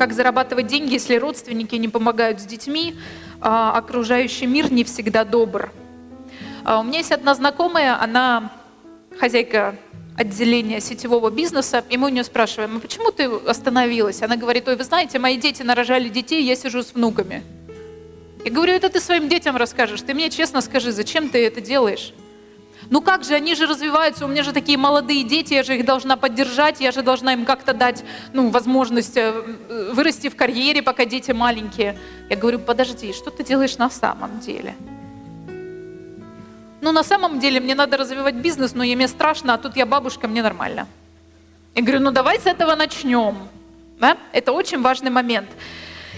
как 0.00 0.14
зарабатывать 0.14 0.66
деньги, 0.66 0.94
если 0.94 1.16
родственники 1.16 1.74
не 1.74 1.88
помогают 1.88 2.40
с 2.40 2.44
детьми, 2.44 2.94
а 3.42 3.76
окружающий 3.76 4.46
мир 4.46 4.72
не 4.72 4.82
всегда 4.82 5.26
добр. 5.26 5.70
А 6.64 6.80
у 6.80 6.84
меня 6.84 7.00
есть 7.00 7.12
одна 7.12 7.34
знакомая, 7.34 8.02
она 8.02 8.50
хозяйка 9.18 9.76
отделения 10.16 10.80
сетевого 10.80 11.30
бизнеса, 11.30 11.84
и 11.90 11.98
мы 11.98 12.06
у 12.06 12.10
нее 12.10 12.24
спрашиваем, 12.24 12.78
а 12.78 12.80
почему 12.80 13.10
ты 13.10 13.24
остановилась? 13.46 14.22
Она 14.22 14.36
говорит, 14.36 14.68
ой, 14.68 14.76
вы 14.76 14.84
знаете, 14.84 15.18
мои 15.18 15.36
дети 15.36 15.62
нарожали 15.62 16.08
детей, 16.08 16.42
я 16.44 16.56
сижу 16.56 16.82
с 16.82 16.94
внуками. 16.94 17.42
Я 18.42 18.50
говорю, 18.50 18.72
это 18.72 18.88
ты 18.88 19.00
своим 19.00 19.28
детям 19.28 19.54
расскажешь, 19.58 20.00
ты 20.00 20.14
мне 20.14 20.30
честно 20.30 20.62
скажи, 20.62 20.92
зачем 20.92 21.28
ты 21.28 21.44
это 21.44 21.60
делаешь? 21.60 22.14
Ну 22.90 23.00
как 23.00 23.22
же, 23.22 23.34
они 23.34 23.54
же 23.54 23.66
развиваются, 23.66 24.24
у 24.24 24.28
меня 24.28 24.42
же 24.42 24.52
такие 24.52 24.76
молодые 24.76 25.22
дети, 25.22 25.54
я 25.54 25.62
же 25.62 25.76
их 25.76 25.84
должна 25.84 26.16
поддержать, 26.16 26.80
я 26.80 26.90
же 26.90 27.02
должна 27.02 27.32
им 27.32 27.44
как-то 27.44 27.72
дать 27.72 28.04
ну, 28.32 28.50
возможность 28.50 29.16
э, 29.16 29.30
вырасти 29.92 30.28
в 30.28 30.34
карьере, 30.34 30.82
пока 30.82 31.04
дети 31.04 31.30
маленькие. 31.30 31.96
Я 32.28 32.36
говорю, 32.36 32.58
подожди, 32.58 33.12
что 33.12 33.30
ты 33.30 33.44
делаешь 33.44 33.78
на 33.78 33.90
самом 33.90 34.40
деле? 34.40 34.74
Ну 36.80 36.90
на 36.90 37.04
самом 37.04 37.38
деле 37.38 37.60
мне 37.60 37.76
надо 37.76 37.96
развивать 37.96 38.34
бизнес, 38.34 38.74
но 38.74 38.82
мне 38.82 39.06
страшно, 39.06 39.54
а 39.54 39.58
тут 39.58 39.76
я 39.76 39.86
бабушка, 39.86 40.26
мне 40.26 40.42
нормально. 40.42 40.88
Я 41.76 41.82
говорю, 41.82 42.00
ну 42.00 42.10
давай 42.10 42.40
с 42.40 42.46
этого 42.46 42.74
начнем. 42.74 43.36
Да? 44.00 44.16
Это 44.32 44.50
очень 44.50 44.82
важный 44.82 45.10
момент. 45.10 45.48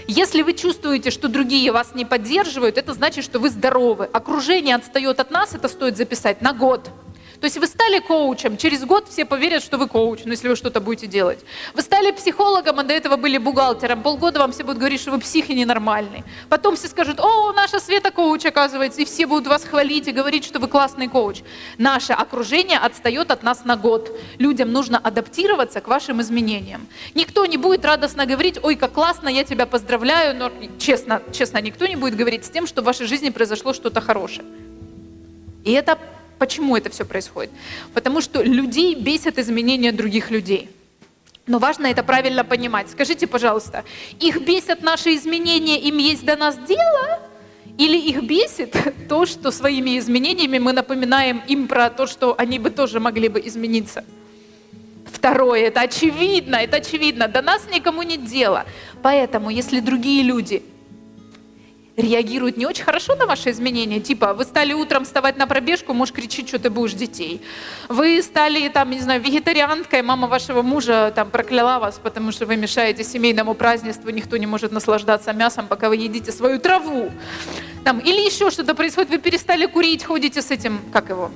Если 0.07 0.41
вы 0.41 0.53
чувствуете, 0.53 1.11
что 1.11 1.27
другие 1.27 1.71
вас 1.71 1.95
не 1.95 2.05
поддерживают, 2.05 2.77
это 2.77 2.93
значит, 2.93 3.23
что 3.23 3.39
вы 3.39 3.49
здоровы. 3.49 4.09
Окружение 4.11 4.75
отстает 4.75 5.19
от 5.19 5.31
нас, 5.31 5.55
это 5.55 5.67
стоит 5.67 5.97
записать 5.97 6.41
на 6.41 6.53
год. 6.53 6.89
То 7.43 7.47
есть 7.47 7.57
вы 7.57 7.67
стали 7.67 7.99
коучем, 7.99 8.55
через 8.55 8.85
год 8.85 9.09
все 9.09 9.25
поверят, 9.25 9.61
что 9.61 9.77
вы 9.77 9.89
коуч, 9.89 10.21
ну, 10.23 10.31
если 10.31 10.47
вы 10.47 10.55
что-то 10.55 10.79
будете 10.79 11.07
делать. 11.07 11.39
Вы 11.73 11.81
стали 11.81 12.11
психологом, 12.11 12.79
а 12.79 12.83
до 12.83 12.93
этого 12.93 13.17
были 13.17 13.37
бухгалтером. 13.37 14.01
Полгода 14.01 14.39
вам 14.39 14.53
все 14.53 14.63
будут 14.63 14.77
говорить, 14.77 15.01
что 15.01 15.11
вы 15.11 15.19
психи 15.19 15.51
ненормальный. 15.51 16.23
Потом 16.47 16.77
все 16.77 16.87
скажут, 16.87 17.19
о, 17.19 17.51
наша 17.51 17.81
Света 17.81 18.11
коуч, 18.11 18.45
оказывается, 18.45 19.01
и 19.01 19.03
все 19.03 19.27
будут 19.27 19.47
вас 19.47 19.65
хвалить 19.65 20.07
и 20.07 20.13
говорить, 20.13 20.45
что 20.45 20.59
вы 20.59 20.69
классный 20.69 21.09
коуч. 21.09 21.41
Наше 21.77 22.13
окружение 22.13 22.77
отстает 22.77 23.29
от 23.29 23.43
нас 23.43 23.65
на 23.65 23.75
год. 23.75 24.09
Людям 24.39 24.71
нужно 24.71 24.97
адаптироваться 24.97 25.81
к 25.81 25.89
вашим 25.89 26.21
изменениям. 26.21 26.87
Никто 27.13 27.45
не 27.45 27.57
будет 27.57 27.83
радостно 27.83 28.25
говорить, 28.25 28.57
ой, 28.63 28.77
как 28.77 28.93
классно, 28.93 29.27
я 29.27 29.43
тебя 29.43 29.65
поздравляю, 29.65 30.33
но 30.33 30.49
честно, 30.79 31.21
честно, 31.33 31.57
никто 31.57 31.87
не 31.87 31.97
будет 31.97 32.15
говорить 32.15 32.45
с 32.45 32.49
тем, 32.49 32.65
что 32.65 32.81
в 32.81 32.85
вашей 32.85 33.05
жизни 33.05 33.31
произошло 33.31 33.73
что-то 33.73 33.99
хорошее. 33.99 34.45
И 35.65 35.73
это 35.73 35.97
Почему 36.39 36.75
это 36.75 36.89
все 36.89 37.05
происходит? 37.05 37.51
Потому 37.93 38.21
что 38.21 38.41
людей 38.41 38.95
бесят 38.95 39.37
изменения 39.37 39.91
других 39.91 40.31
людей. 40.31 40.69
Но 41.45 41.59
важно 41.59 41.87
это 41.87 42.03
правильно 42.03 42.43
понимать. 42.43 42.89
Скажите, 42.89 43.27
пожалуйста, 43.27 43.83
их 44.19 44.41
бесят 44.41 44.81
наши 44.81 45.15
изменения, 45.15 45.79
им 45.79 45.97
есть 45.97 46.25
до 46.25 46.35
нас 46.37 46.57
дело? 46.57 47.19
Или 47.77 47.97
их 47.97 48.23
бесит 48.23 48.75
то, 49.09 49.25
что 49.25 49.51
своими 49.51 49.97
изменениями 49.97 50.59
мы 50.59 50.73
напоминаем 50.73 51.41
им 51.47 51.67
про 51.67 51.89
то, 51.89 52.07
что 52.07 52.35
они 52.37 52.59
бы 52.59 52.69
тоже 52.69 52.99
могли 52.99 53.27
бы 53.27 53.41
измениться? 53.45 54.05
Второе, 55.11 55.67
это 55.67 55.81
очевидно, 55.81 56.55
это 56.55 56.77
очевидно, 56.77 57.27
до 57.27 57.41
нас 57.41 57.67
никому 57.73 58.03
нет 58.03 58.25
дела. 58.25 58.65
Поэтому, 59.01 59.49
если 59.49 59.79
другие 59.79 60.23
люди 60.23 60.63
реагируют 61.95 62.57
не 62.57 62.65
очень 62.65 62.83
хорошо 62.83 63.15
на 63.15 63.25
ваши 63.25 63.51
изменения. 63.51 63.99
Типа, 63.99 64.33
вы 64.33 64.45
стали 64.45 64.73
утром 64.73 65.05
вставать 65.05 65.37
на 65.37 65.45
пробежку, 65.47 65.93
муж 65.93 66.11
кричит, 66.11 66.47
что 66.47 66.59
ты 66.59 66.69
будешь 66.69 66.93
детей. 66.93 67.41
Вы 67.87 68.21
стали, 68.21 68.67
там, 68.69 68.89
не 68.89 68.99
знаю, 68.99 69.21
вегетарианкой, 69.21 70.01
мама 70.01 70.27
вашего 70.27 70.61
мужа 70.61 71.11
там 71.15 71.29
прокляла 71.29 71.79
вас, 71.79 71.99
потому 72.01 72.31
что 72.31 72.45
вы 72.45 72.55
мешаете 72.55 73.03
семейному 73.03 73.53
празднеству, 73.53 74.09
никто 74.09 74.37
не 74.37 74.47
может 74.47 74.71
наслаждаться 74.71 75.33
мясом, 75.33 75.67
пока 75.67 75.89
вы 75.89 75.97
едите 75.97 76.31
свою 76.31 76.59
траву. 76.59 77.11
Там, 77.83 77.99
или 77.99 78.21
еще 78.21 78.49
что-то 78.49 78.75
происходит, 78.75 79.11
вы 79.11 79.19
перестали 79.19 79.65
курить, 79.65 80.03
ходите 80.03 80.41
с 80.41 80.49
этим, 80.51 80.79
как 80.91 81.09
его, 81.09 81.31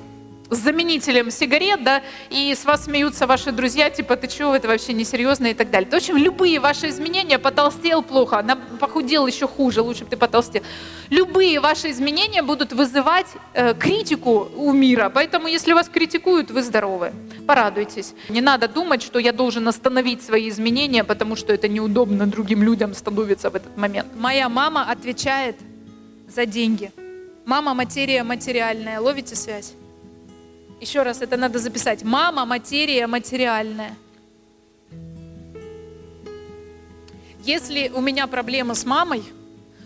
заменителем 0.50 1.32
сигарет, 1.32 1.84
да, 1.84 2.02
и 2.30 2.54
с 2.54 2.66
вас 2.66 2.86
смеются 2.86 3.28
ваши 3.28 3.52
друзья, 3.52 3.90
типа, 3.90 4.16
ты 4.16 4.28
чего, 4.28 4.56
это 4.56 4.68
вообще 4.68 4.94
несерьезно 4.94 5.48
и 5.48 5.54
так 5.54 5.70
далее. 5.70 5.90
В 5.90 5.94
общем, 5.94 6.18
любые 6.18 6.60
ваши 6.60 6.90
изменения, 6.90 7.40
потолстел 7.40 8.02
плохо, 8.02 8.40
она 8.40 8.56
похудел 8.56 9.28
еще 9.28 9.48
хуже, 9.48 9.82
лучше 9.82 10.04
бы 10.04 10.10
ты 10.10 10.18
потолстел. 10.18 10.64
Любые 11.10 11.60
ваши 11.60 11.92
изменения 11.92 12.42
будут 12.42 12.74
вызывать 12.74 13.28
э, 13.54 13.74
критику 13.74 14.50
у 14.56 14.72
мира, 14.72 15.12
поэтому 15.14 15.48
если 15.48 15.74
вас 15.74 15.90
критикуют, 15.90 16.52
вы 16.52 16.64
здоровы. 16.64 17.14
Порадуйтесь. 17.46 18.14
Не 18.30 18.42
надо 18.42 18.68
думать, 18.68 19.02
что 19.02 19.20
я 19.20 19.32
должен 19.32 19.68
остановить 19.68 20.22
свои 20.22 20.50
изменения, 20.50 21.04
потому 21.04 21.36
что 21.36 21.54
это 21.54 21.68
неудобно 21.68 22.26
другим 22.28 22.64
людям 22.64 22.94
становится 22.94 23.50
в 23.50 23.56
этот 23.56 23.78
момент. 23.78 24.08
Моя 24.18 24.50
мама 24.50 24.90
отвечает 24.90 25.56
за 26.28 26.46
деньги. 26.46 26.92
Мама 27.46 27.74
материя 27.74 28.24
материальная. 28.24 29.00
Ловите 29.00 29.36
связь? 29.36 29.74
Еще 30.80 31.02
раз 31.02 31.22
это 31.22 31.38
надо 31.38 31.60
записать. 31.60 32.04
Мама, 32.04 32.46
материя 32.46 33.08
материальная. 33.08 33.96
Если 37.44 37.90
у 37.90 38.02
меня 38.02 38.28
проблемы 38.28 38.76
с 38.76 38.86
мамой, 38.86 39.24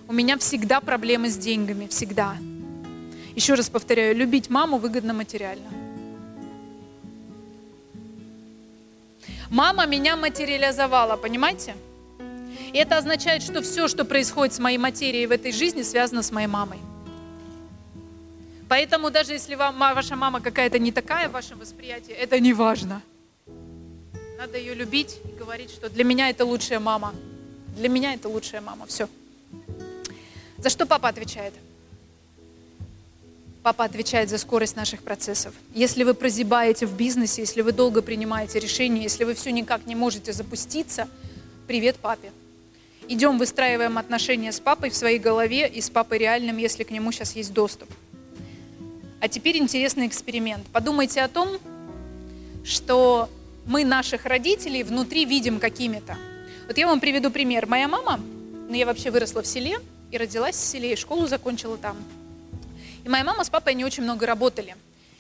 у 0.08 0.14
меня 0.14 0.38
всегда 0.38 0.82
проблемы 0.82 1.30
с 1.30 1.38
деньгами, 1.38 1.88
всегда. 1.88 2.36
Еще 3.36 3.54
раз 3.54 3.70
повторяю, 3.70 4.16
любить 4.16 4.50
маму 4.50 4.78
выгодно 4.78 5.14
материально. 5.14 5.70
Мама 9.50 9.86
меня 9.86 10.16
материализовала, 10.16 11.16
понимаете? 11.16 11.76
И 12.74 12.78
это 12.78 12.98
означает, 12.98 13.44
что 13.44 13.62
все, 13.62 13.88
что 13.88 14.06
происходит 14.06 14.54
с 14.54 14.60
моей 14.60 14.78
материей 14.78 15.26
в 15.26 15.32
этой 15.32 15.52
жизни, 15.52 15.84
связано 15.84 16.24
с 16.24 16.32
моей 16.32 16.48
мамой. 16.48 16.80
Поэтому 18.72 19.12
даже 19.12 19.34
если 19.34 19.56
вам, 19.56 19.78
ваша 19.78 20.16
мама 20.16 20.40
какая-то 20.40 20.80
не 20.80 20.94
такая 20.94 21.28
в 21.28 21.34
вашем 21.34 21.60
восприятии, 21.60 22.14
это 22.14 22.40
не 22.40 22.54
важно. 22.54 23.02
Надо 24.38 24.58
ее 24.58 24.74
любить 24.74 25.20
и 25.26 25.38
говорить, 25.38 25.72
что 25.72 25.90
для 25.90 26.06
меня 26.06 26.30
это 26.30 26.46
лучшая 26.46 26.80
мама. 26.80 27.14
Для 27.76 27.90
меня 27.90 28.14
это 28.14 28.30
лучшая 28.30 28.62
мама. 28.62 28.86
Все. 28.86 29.10
За 30.58 30.70
что 30.70 30.86
папа 30.86 31.10
отвечает? 31.10 31.54
Папа 33.62 33.84
отвечает 33.84 34.30
за 34.30 34.38
скорость 34.38 34.78
наших 34.78 35.02
процессов. 35.04 35.54
Если 35.74 36.06
вы 36.06 36.14
прозябаете 36.14 36.86
в 36.86 36.96
бизнесе, 36.96 37.42
если 37.42 37.64
вы 37.64 37.74
долго 37.74 38.02
принимаете 38.02 38.58
решения, 38.60 39.04
если 39.04 39.26
вы 39.26 39.34
все 39.34 39.52
никак 39.52 39.86
не 39.86 39.96
можете 39.96 40.32
запуститься, 40.32 41.10
привет 41.68 41.98
папе. 41.98 42.32
Идем 43.10 43.38
выстраиваем 43.38 43.98
отношения 43.98 44.54
с 44.54 44.62
папой 44.62 44.92
в 44.92 44.96
своей 44.96 45.20
голове 45.20 45.68
и 45.68 45.82
с 45.82 45.90
папой 45.90 46.20
реальным, 46.20 46.56
если 46.56 46.86
к 46.86 46.92
нему 46.92 47.12
сейчас 47.12 47.36
есть 47.36 47.52
доступ. 47.52 47.90
А 49.22 49.28
теперь 49.28 49.58
интересный 49.58 50.08
эксперимент. 50.08 50.66
Подумайте 50.74 51.22
о 51.22 51.28
том, 51.28 51.60
что 52.64 53.30
мы 53.68 53.86
наших 53.86 54.26
родителей 54.26 54.82
внутри 54.82 55.26
видим 55.26 55.60
какими-то. 55.60 56.18
Вот 56.66 56.76
я 56.76 56.88
вам 56.88 57.00
приведу 57.00 57.30
пример. 57.30 57.68
Моя 57.68 57.88
мама, 57.88 58.20
ну 58.68 58.74
я 58.74 58.88
вообще 58.88 59.12
выросла 59.12 59.44
в 59.44 59.46
селе 59.46 59.78
и 60.10 60.18
родилась 60.18 60.56
в 60.56 60.60
селе, 60.60 60.94
и 60.94 60.96
школу 60.96 61.28
закончила 61.28 61.78
там. 61.78 61.98
И 63.04 63.10
моя 63.10 63.24
мама 63.24 63.44
с 63.44 63.52
папой 63.52 63.76
не 63.76 63.86
очень 63.86 64.02
много 64.02 64.26
работали. 64.26 64.76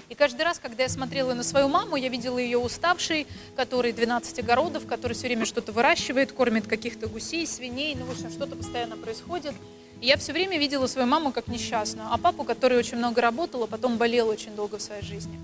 И 0.09 0.15
каждый 0.15 0.41
раз, 0.41 0.57
когда 0.57 0.81
я 0.81 0.89
смотрела 0.89 1.35
на 1.35 1.43
свою 1.43 1.67
маму, 1.67 1.95
я 1.95 2.09
видела 2.09 2.39
ее 2.39 2.57
уставшей, 2.57 3.27
который 3.55 3.91
12 3.91 4.39
огородов, 4.39 4.87
который 4.87 5.13
все 5.13 5.27
время 5.27 5.45
что-то 5.45 5.71
выращивает, 5.71 6.31
кормит 6.31 6.65
каких-то 6.65 7.05
гусей, 7.05 7.45
свиней, 7.45 7.93
ну, 7.93 8.05
в 8.05 8.11
общем, 8.11 8.31
что-то 8.31 8.55
постоянно 8.55 8.97
происходит. 8.97 9.53
И 10.01 10.07
я 10.07 10.17
все 10.17 10.33
время 10.33 10.57
видела 10.57 10.87
свою 10.87 11.07
маму 11.07 11.31
как 11.31 11.47
несчастную, 11.47 12.07
а 12.11 12.17
папу, 12.17 12.43
который 12.43 12.77
очень 12.77 12.97
много 12.97 13.21
работал, 13.21 13.63
а 13.63 13.67
потом 13.67 13.97
болел 13.97 14.29
очень 14.29 14.55
долго 14.55 14.79
в 14.79 14.81
своей 14.81 15.03
жизни. 15.03 15.39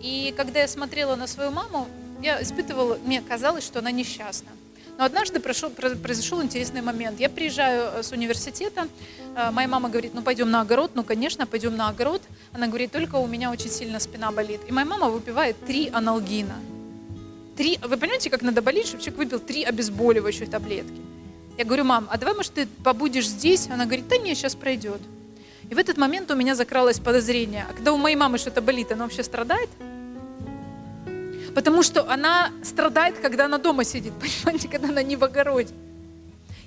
И 0.00 0.32
когда 0.36 0.60
я 0.60 0.68
смотрела 0.68 1.16
на 1.16 1.26
свою 1.26 1.50
маму, 1.50 1.88
я 2.22 2.40
испытывала, 2.40 2.98
мне 3.04 3.20
казалось, 3.20 3.64
что 3.64 3.80
она 3.80 3.90
несчастна. 3.90 4.50
Но 4.96 5.04
однажды 5.04 5.40
прошел, 5.40 5.70
произошел 5.70 6.42
интересный 6.42 6.82
момент. 6.82 7.18
Я 7.18 7.28
приезжаю 7.30 7.90
э, 7.94 8.02
с 8.02 8.12
университета, 8.12 8.86
э, 9.34 9.50
моя 9.50 9.66
мама 9.66 9.88
говорит, 9.88 10.12
ну 10.14 10.22
пойдем 10.22 10.50
на 10.50 10.60
огород, 10.60 10.92
ну 10.94 11.02
конечно, 11.02 11.46
пойдем 11.46 11.74
на 11.74 11.88
огород. 11.88 12.22
Она 12.52 12.66
говорит, 12.66 12.92
только 12.92 13.16
у 13.16 13.26
меня 13.26 13.50
очень 13.50 13.70
сильно 13.70 13.98
спина 13.98 14.30
болит. 14.30 14.60
И 14.68 14.72
моя 14.72 14.86
мама 14.86 15.08
выпивает 15.08 15.56
три 15.66 15.88
аналгина. 15.88 16.56
Три, 17.56 17.78
вы 17.82 17.96
понимаете, 17.96 18.30
как 18.30 18.42
надо 18.42 18.62
болеть, 18.62 18.88
чтобы 18.88 19.02
человек 19.02 19.18
выпил 19.18 19.40
три 19.40 19.64
обезболивающих 19.64 20.50
таблетки? 20.50 21.09
Я 21.60 21.66
говорю, 21.66 21.84
мам, 21.84 22.08
а 22.10 22.16
давай, 22.16 22.34
может, 22.34 22.54
ты 22.54 22.66
побудешь 22.66 23.28
здесь? 23.28 23.68
Она 23.68 23.84
говорит, 23.84 24.08
да 24.08 24.16
не, 24.16 24.34
сейчас 24.34 24.54
пройдет. 24.54 25.02
И 25.68 25.74
в 25.74 25.78
этот 25.78 25.98
момент 25.98 26.30
у 26.30 26.34
меня 26.34 26.54
закралось 26.54 26.98
подозрение, 26.98 27.66
а 27.68 27.74
когда 27.74 27.92
у 27.92 27.98
моей 27.98 28.16
мамы 28.16 28.38
что-то 28.38 28.62
болит, 28.62 28.90
она 28.92 29.04
вообще 29.04 29.22
страдает? 29.22 29.68
Потому 31.54 31.82
что 31.82 32.10
она 32.10 32.50
страдает, 32.64 33.18
когда 33.18 33.44
она 33.44 33.58
дома 33.58 33.84
сидит, 33.84 34.14
понимаете, 34.20 34.68
когда 34.68 34.88
она 34.88 35.02
не 35.02 35.16
в 35.16 35.24
огороде. 35.24 35.74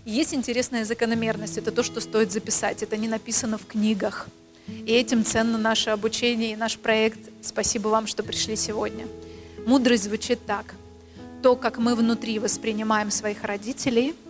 И 0.05 0.11
есть 0.11 0.31
интересная 0.35 0.85
закономерность, 0.85 1.57
это 1.57 1.71
то, 1.71 1.81
что 1.81 1.99
стоит 1.99 2.31
записать, 2.31 2.83
это 2.83 2.95
не 2.95 3.07
написано 3.07 3.57
в 3.57 3.65
книгах. 3.65 4.27
И 4.67 4.91
этим 4.93 5.25
ценно 5.25 5.57
наше 5.57 5.89
обучение 5.89 6.51
и 6.51 6.55
наш 6.55 6.77
проект. 6.77 7.31
Спасибо 7.41 7.87
вам, 7.87 8.05
что 8.05 8.21
пришли 8.21 8.55
сегодня. 8.55 9.07
Мудрость 9.65 10.03
звучит 10.03 10.45
так. 10.45 10.75
То, 11.41 11.55
как 11.55 11.79
мы 11.79 11.95
внутри 11.95 12.37
воспринимаем 12.37 13.09
своих 13.09 13.43
родителей– 13.43 14.13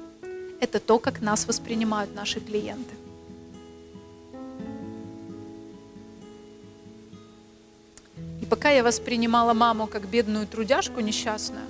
это 0.64 0.80
то, 0.80 0.98
как 0.98 1.22
нас 1.22 1.46
воспринимают 1.46 2.16
наши 2.16 2.40
клиенты. 2.40 2.94
И 8.42 8.46
пока 8.46 8.70
я 8.70 8.84
воспринимала 8.84 9.54
маму 9.54 9.88
как 9.88 10.08
бедную 10.08 10.48
трудяжку 10.48 11.02
несчастную, 11.02 11.66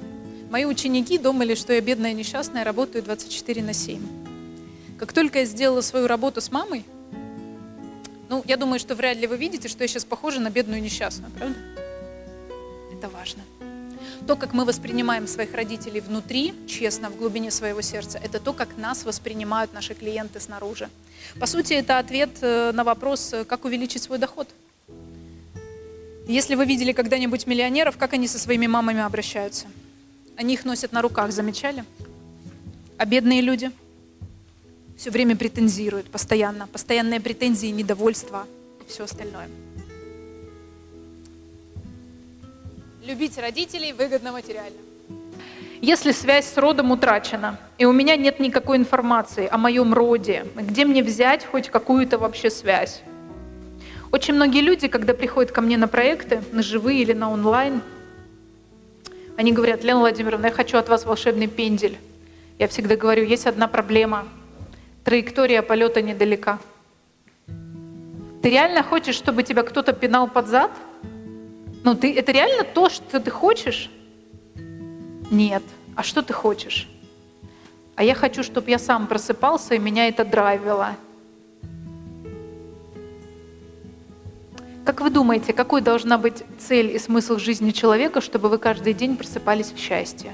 мои 0.50 0.66
ученики 0.66 1.18
думали, 1.18 1.56
что 1.56 1.74
я 1.74 1.82
бедная 1.82 2.14
несчастная, 2.14 2.64
работаю 2.64 3.04
24 3.04 3.64
на 3.64 3.74
7. 3.74 4.02
Как 5.00 5.12
только 5.12 5.40
я 5.40 5.46
сделала 5.46 5.82
свою 5.82 6.08
работу 6.08 6.40
с 6.40 6.52
мамой, 6.52 6.86
ну, 8.30 8.44
я 8.46 8.58
думаю, 8.58 8.80
что 8.80 8.96
вряд 8.96 9.18
ли 9.18 9.28
вы 9.28 9.38
видите, 9.38 9.68
что 9.68 9.84
я 9.84 9.88
сейчас 9.88 10.06
похожа 10.06 10.40
на 10.40 10.50
бедную 10.50 10.82
несчастную, 10.82 11.32
правда? 11.32 11.56
Это 12.92 13.10
важно. 13.10 13.42
То, 14.28 14.38
как 14.38 14.54
мы 14.54 14.64
воспринимаем 14.64 15.28
своих 15.28 15.54
родителей 15.54 16.00
внутри, 16.00 16.54
честно, 16.66 17.10
в 17.10 17.18
глубине 17.18 17.52
своего 17.52 17.82
сердца, 17.82 18.20
это 18.24 18.40
то, 18.40 18.54
как 18.54 18.78
нас 18.78 19.04
воспринимают 19.04 19.74
наши 19.74 19.94
клиенты 19.94 20.40
снаружи. 20.40 20.90
По 21.40 21.46
сути, 21.46 21.74
это 21.74 22.00
ответ 22.00 22.30
э, 22.42 22.72
на 22.74 22.86
вопрос, 22.86 23.34
э, 23.34 23.44
как 23.44 23.66
увеличить 23.66 24.04
свой 24.04 24.20
доход. 24.20 24.48
Если 26.26 26.56
вы 26.56 26.66
видели 26.66 26.94
когда-нибудь 26.94 27.48
миллионеров, 27.48 27.98
как 27.98 28.14
они 28.14 28.30
со 28.30 28.40
своими 28.40 28.66
мамами 28.66 29.02
обращаются? 29.02 29.68
Они 30.38 30.54
их 30.54 30.64
носят 30.64 30.94
на 30.94 31.02
руках, 31.02 31.34
замечали? 31.34 31.84
А 32.98 33.06
бедные 33.06 33.42
люди 33.42 33.72
все 34.98 35.12
время 35.12 35.36
претензируют, 35.36 36.10
постоянно. 36.10 36.68
Постоянные 36.68 37.20
претензии, 37.20 37.68
недовольство 37.68 38.48
и 38.80 38.90
все 38.90 39.04
остальное. 39.04 39.50
Любить 43.06 43.38
родителей 43.38 43.92
выгодно 43.92 44.32
материально. 44.32 44.78
Если 45.82 46.14
связь 46.14 46.46
с 46.46 46.58
родом 46.58 46.92
утрачена, 46.92 47.60
и 47.78 47.84
у 47.84 47.92
меня 47.92 48.16
нет 48.16 48.40
никакой 48.40 48.78
информации 48.78 49.46
о 49.52 49.58
моем 49.58 49.94
роде, 49.94 50.46
где 50.56 50.86
мне 50.86 51.04
взять 51.04 51.46
хоть 51.46 51.70
какую-то 51.70 52.18
вообще 52.18 52.50
связь? 52.50 53.02
Очень 54.14 54.36
многие 54.36 54.62
люди, 54.62 54.88
когда 54.88 55.14
приходят 55.14 55.52
ко 55.52 55.60
мне 55.60 55.76
на 55.76 55.90
проекты, 55.90 56.42
на 56.54 56.64
живые 56.64 57.02
или 57.02 57.12
на 57.12 57.30
онлайн, 57.30 57.82
они 59.36 59.52
говорят, 59.52 59.84
Лена 59.84 60.00
Владимировна, 60.00 60.46
я 60.46 60.52
хочу 60.54 60.78
от 60.78 60.88
вас 60.88 61.04
волшебный 61.04 61.48
пендель. 61.48 61.98
Я 62.58 62.70
всегда 62.70 62.96
говорю, 62.96 63.26
есть 63.26 63.48
одна 63.48 63.68
проблема. 63.68 64.30
Траектория 65.04 65.62
полета 65.62 66.02
недалека. 66.02 66.58
Ты 67.48 68.50
реально 68.50 68.82
хочешь, 68.82 69.16
чтобы 69.16 69.44
тебя 69.44 69.64
кто-то 69.64 69.92
пинал 69.92 70.30
под 70.30 70.48
зад? 70.48 70.72
Ну, 71.84 71.96
ты, 71.96 72.16
это 72.16 72.32
реально 72.32 72.64
то, 72.64 72.90
что 72.90 73.20
ты 73.20 73.30
хочешь? 73.30 73.92
Нет. 75.30 75.64
А 75.96 76.04
что 76.04 76.22
ты 76.22 76.34
хочешь? 76.34 76.88
А 77.96 78.04
я 78.04 78.16
хочу, 78.16 78.42
чтобы 78.42 78.70
я 78.70 78.80
сам 78.80 79.08
просыпался, 79.08 79.76
и 79.76 79.80
меня 79.80 80.08
это 80.08 80.24
драйвило. 80.24 80.96
Как 84.86 85.02
вы 85.02 85.10
думаете, 85.10 85.54
какой 85.54 85.82
должна 85.82 86.18
быть 86.18 86.44
цель 86.58 86.96
и 86.96 87.00
смысл 87.00 87.38
жизни 87.38 87.72
человека, 87.72 88.22
чтобы 88.22 88.50
вы 88.50 88.58
каждый 88.58 88.94
день 88.94 89.16
просыпались 89.16 89.72
в 89.72 89.78
счастье? 89.78 90.34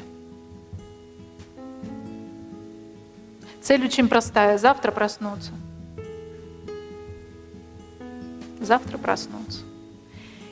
Цель 3.62 3.86
очень 3.86 4.08
простая. 4.08 4.58
Завтра 4.58 4.92
проснуться. 4.92 5.52
Завтра 8.60 8.98
проснуться. 8.98 9.69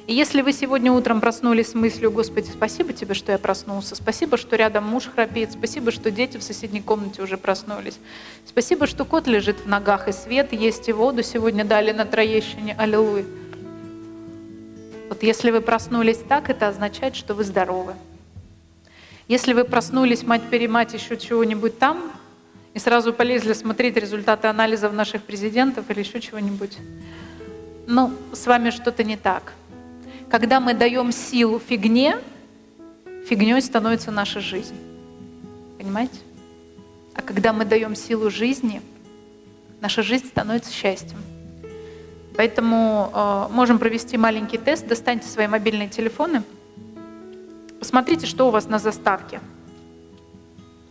И 0.07 0.13
если 0.13 0.41
вы 0.41 0.53
сегодня 0.53 0.89
утром 0.93 1.19
проснулись 1.19 1.71
с 1.71 1.73
мыслью, 1.73 2.11
Господи, 2.11 2.49
спасибо 2.49 2.93
тебе, 2.93 3.13
что 3.13 3.33
я 3.33 3.37
проснулся, 3.37 3.93
спасибо, 3.93 4.37
что 4.37 4.55
рядом 4.55 4.85
муж 4.85 5.09
храпит, 5.13 5.51
спасибо, 5.51 5.91
что 5.91 6.11
дети 6.11 6.37
в 6.37 6.43
соседней 6.43 6.81
комнате 6.81 7.21
уже 7.21 7.35
проснулись, 7.35 7.99
спасибо, 8.45 8.87
что 8.87 9.03
кот 9.03 9.27
лежит 9.27 9.57
в 9.65 9.67
ногах, 9.67 10.07
и 10.07 10.13
свет 10.13 10.53
есть, 10.53 10.87
и 10.87 10.93
воду 10.93 11.23
сегодня 11.23 11.65
дали 11.65 11.91
на 11.91 12.05
Троещине, 12.05 12.73
аллилуйя. 12.77 13.25
Вот 15.09 15.23
если 15.23 15.51
вы 15.51 15.59
проснулись 15.59 16.19
так, 16.19 16.49
это 16.49 16.69
означает, 16.69 17.17
что 17.17 17.33
вы 17.33 17.43
здоровы. 17.43 17.93
Если 19.27 19.51
вы 19.51 19.65
проснулись, 19.65 20.23
мать-перемать, 20.23 20.93
еще 20.93 21.17
чего-нибудь 21.17 21.79
там, 21.79 22.13
и 22.73 22.79
сразу 22.79 23.11
полезли 23.11 23.51
смотреть 23.51 23.97
результаты 23.97 24.47
анализов 24.47 24.93
наших 24.93 25.23
президентов 25.23 25.89
или 25.89 25.99
еще 25.99 26.21
чего-нибудь, 26.21 26.77
ну, 27.87 28.13
с 28.31 28.47
вами 28.47 28.69
что-то 28.69 29.03
не 29.03 29.17
так. 29.17 29.51
Когда 30.29 30.59
мы 30.59 30.73
даем 30.73 31.11
силу 31.11 31.57
фигне, 31.59 32.17
фигней 33.27 33.61
становится 33.61 34.11
наша 34.11 34.41
жизнь. 34.41 34.75
Понимаете? 35.77 36.19
А 37.13 37.21
когда 37.21 37.53
мы 37.53 37.63
даем 37.63 37.95
силу 37.95 38.29
жизни, 38.29 38.81
наша 39.79 40.03
жизнь 40.03 40.27
становится 40.27 40.71
счастьем. 40.71 41.17
Поэтому 42.35 43.11
э, 43.13 43.47
можем 43.51 43.79
провести 43.79 44.17
маленький 44.17 44.57
тест. 44.57 44.85
Достаньте 44.85 45.27
свои 45.27 45.47
мобильные 45.47 45.87
телефоны. 45.87 46.43
Посмотрите, 47.79 48.27
что 48.27 48.49
у 48.49 48.51
вас 48.51 48.67
на 48.67 48.79
заставке. 48.79 49.39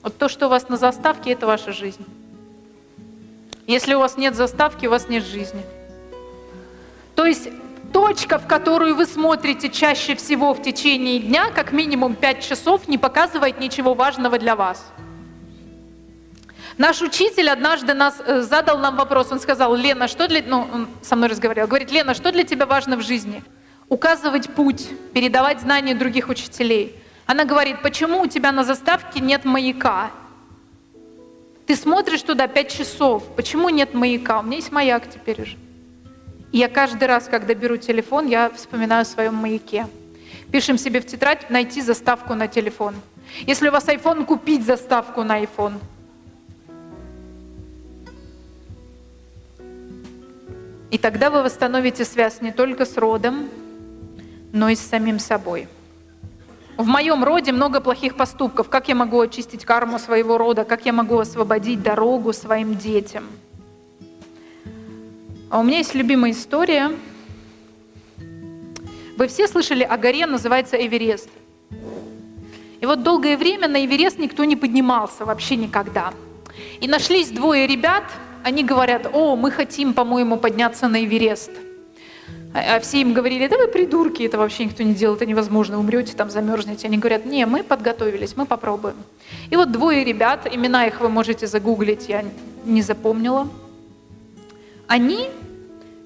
Вот 0.03 0.17
то, 0.17 0.29
что 0.29 0.47
у 0.47 0.49
вас 0.49 0.69
на 0.69 0.77
заставке, 0.77 1.33
это 1.33 1.47
ваша 1.47 1.73
жизнь. 1.73 2.05
Если 3.67 3.95
у 3.95 3.99
вас 3.99 4.17
нет 4.17 4.35
заставки, 4.35 4.87
у 4.87 4.91
вас 4.91 5.09
нет 5.09 5.25
жизни. 5.25 5.63
То 7.15 7.27
есть 7.27 7.49
точка, 7.97 8.39
в 8.39 8.47
которую 8.47 8.95
вы 8.95 9.07
смотрите 9.07 9.71
чаще 9.71 10.15
всего 10.17 10.53
в 10.53 10.61
течение 10.61 11.19
дня, 11.19 11.51
как 11.51 11.73
минимум 11.73 12.15
5 12.15 12.47
часов, 12.47 12.89
не 12.89 12.99
показывает 12.99 13.59
ничего 13.59 13.95
важного 13.95 14.37
для 14.39 14.55
вас. 14.55 14.93
Наш 16.77 17.01
учитель 17.01 17.49
однажды 17.49 17.95
нас 17.95 18.17
э, 18.19 18.43
задал 18.43 18.77
нам 18.77 18.97
вопрос, 18.97 19.33
он 19.33 19.41
сказал, 19.41 19.75
Лена, 19.75 20.09
что 20.09 20.29
для... 20.29 20.43
Ну, 20.43 20.69
он 20.75 20.89
со 21.01 21.17
мной 21.17 21.31
разговаривал, 21.31 21.69
говорит, 21.69 21.91
Лена, 21.91 22.13
что 22.13 22.33
для 22.33 22.45
тебя 22.45 22.67
важно 22.67 22.99
в 22.99 23.01
жизни? 23.01 23.43
Указывать 23.89 24.51
путь, 24.51 24.91
передавать 25.15 25.63
знания 25.63 25.95
других 25.95 26.29
учителей. 26.29 26.95
Она 27.25 27.47
говорит, 27.47 27.81
почему 27.81 28.21
у 28.21 28.27
тебя 28.27 28.53
на 28.53 28.63
заставке 28.63 29.21
нет 29.21 29.47
маяка? 29.47 30.11
Ты 31.67 31.75
смотришь 31.75 32.21
туда 32.21 32.47
5 32.47 32.71
часов, 32.71 33.23
почему 33.37 33.71
нет 33.71 33.95
маяка? 33.95 34.41
У 34.41 34.43
меня 34.43 34.57
есть 34.57 34.71
маяк 34.71 35.09
теперь 35.09 35.41
уже. 35.41 35.57
И 36.53 36.59
я 36.59 36.69
каждый 36.69 37.07
раз, 37.09 37.29
когда 37.29 37.55
беру 37.55 37.77
телефон, 37.77 38.27
я 38.27 38.51
вспоминаю 38.51 39.03
о 39.03 39.05
своем 39.05 39.35
маяке. 39.35 39.87
Пишем 40.51 40.79
себе 40.79 41.01
в 41.01 41.07
тетрадь 41.07 41.51
«найти 41.51 41.83
заставку 41.83 42.35
на 42.35 42.49
телефон». 42.49 42.95
Если 43.47 43.69
у 43.69 43.73
вас 43.73 43.87
iPhone, 43.89 44.25
купить 44.25 44.65
заставку 44.65 45.23
на 45.23 45.43
iPhone. 45.43 45.75
И 50.91 50.99
тогда 50.99 51.31
вы 51.31 51.43
восстановите 51.43 52.05
связь 52.05 52.41
не 52.41 52.53
только 52.53 52.87
с 52.87 52.97
родом, 52.97 53.49
но 54.53 54.69
и 54.69 54.77
с 54.77 54.81
самим 54.81 55.19
собой. 55.19 55.69
В 56.77 56.87
моем 56.87 57.25
роде 57.25 57.53
много 57.53 57.81
плохих 57.81 58.17
поступков. 58.17 58.69
Как 58.69 58.89
я 58.89 58.95
могу 58.95 59.21
очистить 59.21 59.65
карму 59.65 59.99
своего 59.99 60.39
рода? 60.39 60.65
Как 60.65 60.87
я 60.87 60.93
могу 60.93 61.19
освободить 61.19 61.83
дорогу 61.83 62.33
своим 62.33 62.77
детям? 62.77 63.25
А 65.49 65.61
у 65.61 65.63
меня 65.63 65.79
есть 65.79 65.95
любимая 65.95 66.33
история. 66.33 66.91
Вы 69.17 69.29
все 69.29 69.47
слышали 69.47 69.85
о 69.85 69.97
горе, 69.97 70.27
называется 70.27 70.77
Эверест. 70.77 71.31
И 72.81 72.87
вот 72.87 73.05
долгое 73.05 73.37
время 73.37 73.69
на 73.69 73.85
Эверест 73.85 74.19
никто 74.19 74.45
не 74.45 74.57
поднимался 74.57 75.25
вообще 75.25 75.55
никогда. 75.55 76.13
И 76.81 76.89
нашлись 76.89 77.31
двое 77.31 77.67
ребят, 77.67 78.03
они 78.43 78.65
говорят, 78.65 79.09
о, 79.13 79.37
мы 79.37 79.53
хотим, 79.53 79.95
по-моему, 79.95 80.37
подняться 80.37 80.89
на 80.89 81.05
Эверест. 81.05 81.53
А, 82.53 82.77
а 82.77 82.81
все 82.81 83.01
им 83.01 83.15
говорили, 83.15 83.47
да 83.47 83.57
вы 83.57 83.69
придурки, 83.69 84.25
это 84.25 84.39
вообще 84.39 84.65
никто 84.65 84.83
не 84.83 84.95
делает, 84.95 85.23
это 85.23 85.31
невозможно, 85.31 85.79
умрете, 85.79 86.15
там 86.15 86.29
замерзнете. 86.29 86.89
Они 86.89 86.99
говорят, 86.99 87.25
не, 87.25 87.47
мы 87.47 87.63
подготовились, 87.63 88.37
мы 88.37 88.47
попробуем. 88.47 88.97
И 89.51 89.57
вот 89.57 89.71
двое 89.71 90.03
ребят, 90.03 90.49
имена 90.53 90.87
их 90.87 91.01
вы 91.01 91.09
можете 91.09 91.47
загуглить, 91.47 92.09
я 92.09 92.25
не 92.65 92.83
запомнила– 92.83 93.49
они 94.87 95.29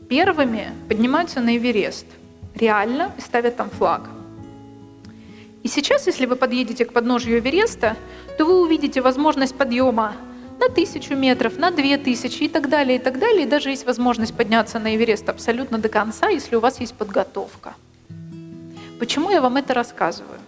первыми 0.08 0.72
поднимаются 0.88 1.40
на 1.40 1.56
Эверест, 1.56 2.06
реально, 2.54 3.12
и 3.18 3.20
ставят 3.20 3.56
там 3.56 3.70
флаг. 3.70 4.08
И 5.62 5.68
сейчас, 5.68 6.06
если 6.06 6.26
вы 6.26 6.36
подъедете 6.36 6.84
к 6.84 6.92
подножию 6.92 7.38
Эвереста, 7.38 7.96
то 8.38 8.46
вы 8.46 8.60
увидите 8.62 9.02
возможность 9.02 9.54
подъема 9.54 10.14
на 10.58 10.68
тысячу 10.68 11.14
метров, 11.14 11.58
на 11.58 11.70
две 11.70 11.98
тысячи 11.98 12.44
и 12.44 12.48
так 12.48 12.68
далее, 12.68 12.96
и 12.96 12.98
так 12.98 13.18
далее. 13.18 13.44
И 13.44 13.48
даже 13.48 13.70
есть 13.70 13.86
возможность 13.86 14.34
подняться 14.34 14.78
на 14.78 14.96
Эверест 14.96 15.28
абсолютно 15.28 15.78
до 15.78 15.88
конца, 15.88 16.28
если 16.28 16.56
у 16.56 16.60
вас 16.60 16.80
есть 16.80 16.94
подготовка. 16.94 17.74
Почему 18.98 19.30
я 19.30 19.40
вам 19.40 19.56
это 19.56 19.74
рассказываю? 19.74 20.38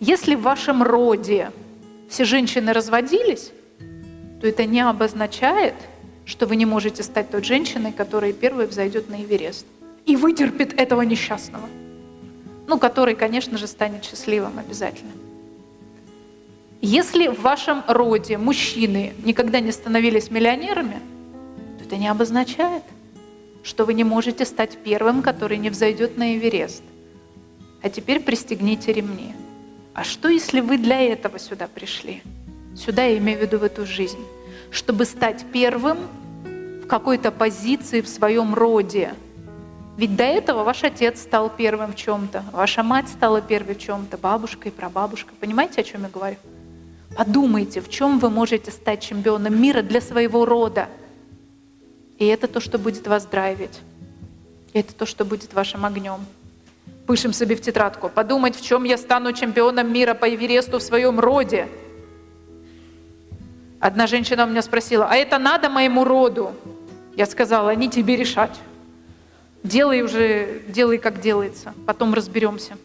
Если 0.00 0.34
в 0.34 0.42
вашем 0.42 0.82
роде 0.82 1.50
все 2.08 2.24
женщины 2.24 2.72
разводились, 2.72 3.52
то 4.40 4.46
это 4.46 4.64
не 4.64 4.80
обозначает, 4.80 5.74
что 6.30 6.46
вы 6.46 6.54
не 6.54 6.64
можете 6.64 7.02
стать 7.02 7.28
той 7.28 7.42
женщиной, 7.42 7.90
которая 7.90 8.32
первой 8.32 8.68
взойдет 8.68 9.10
на 9.10 9.20
Эверест 9.20 9.66
и 10.06 10.14
вытерпит 10.14 10.80
этого 10.80 11.02
несчастного. 11.02 11.68
Ну, 12.68 12.78
который, 12.78 13.16
конечно 13.16 13.58
же, 13.58 13.66
станет 13.66 14.04
счастливым 14.04 14.56
обязательно. 14.60 15.10
Если 16.80 17.26
в 17.26 17.40
вашем 17.40 17.82
роде 17.88 18.38
мужчины 18.38 19.12
никогда 19.24 19.58
не 19.58 19.72
становились 19.72 20.30
миллионерами, 20.30 21.00
то 21.78 21.84
это 21.84 21.96
не 21.96 22.06
обозначает, 22.06 22.84
что 23.64 23.84
вы 23.84 23.94
не 23.94 24.04
можете 24.04 24.44
стать 24.44 24.78
первым, 24.84 25.22
который 25.22 25.58
не 25.58 25.68
взойдет 25.68 26.16
на 26.16 26.36
Эверест. 26.36 26.84
А 27.82 27.90
теперь 27.90 28.20
пристегните 28.20 28.92
ремни. 28.92 29.34
А 29.94 30.04
что, 30.04 30.28
если 30.28 30.60
вы 30.60 30.78
для 30.78 31.00
этого 31.00 31.40
сюда 31.40 31.66
пришли? 31.66 32.22
Сюда 32.76 33.02
я 33.06 33.18
имею 33.18 33.40
в 33.40 33.42
виду 33.42 33.58
в 33.58 33.64
эту 33.64 33.84
жизнь. 33.84 34.24
Чтобы 34.70 35.04
стать 35.06 35.44
первым 35.52 35.98
какой-то 36.90 37.30
позиции 37.30 38.00
в 38.00 38.08
своем 38.08 38.52
роде. 38.52 39.14
Ведь 39.96 40.16
до 40.16 40.24
этого 40.24 40.64
ваш 40.64 40.82
отец 40.82 41.22
стал 41.22 41.48
первым 41.48 41.92
в 41.92 41.96
чем-то, 41.96 42.44
ваша 42.52 42.82
мать 42.82 43.08
стала 43.08 43.40
первой 43.40 43.74
в 43.74 43.78
чем-то, 43.78 44.18
бабушка 44.18 44.68
и 44.68 44.72
прабабушка. 44.72 45.32
Понимаете, 45.38 45.82
о 45.82 45.84
чем 45.84 46.02
я 46.02 46.08
говорю? 46.08 46.36
Подумайте, 47.16 47.80
в 47.80 47.88
чем 47.88 48.18
вы 48.18 48.28
можете 48.28 48.72
стать 48.72 49.02
чемпионом 49.02 49.60
мира 49.60 49.82
для 49.82 50.00
своего 50.00 50.44
рода. 50.44 50.88
И 52.18 52.26
это 52.26 52.48
то, 52.48 52.58
что 52.58 52.76
будет 52.76 53.06
вас 53.06 53.24
драйвить. 53.24 53.80
Это 54.72 54.92
то, 54.92 55.06
что 55.06 55.24
будет 55.24 55.54
вашим 55.54 55.84
огнем. 55.84 56.20
Пишем 57.06 57.32
себе 57.32 57.54
в 57.54 57.60
тетрадку. 57.60 58.08
Подумать, 58.08 58.56
в 58.56 58.64
чем 58.64 58.82
я 58.82 58.98
стану 58.98 59.32
чемпионом 59.32 59.92
мира 59.92 60.14
по 60.14 60.28
Эвересту 60.28 60.78
в 60.78 60.82
своем 60.82 61.20
роде. 61.20 61.68
Одна 63.80 64.06
женщина 64.06 64.44
у 64.44 64.48
меня 64.48 64.62
спросила, 64.62 65.06
а 65.08 65.14
это 65.16 65.38
надо 65.38 65.70
моему 65.70 66.04
роду? 66.04 66.52
Я 67.20 67.26
сказала, 67.26 67.74
не 67.74 67.90
тебе 67.90 68.16
решать. 68.16 68.58
Делай 69.62 70.00
уже, 70.00 70.62
делай 70.68 70.96
как 70.96 71.20
делается, 71.20 71.74
потом 71.86 72.14
разберемся. 72.14 72.78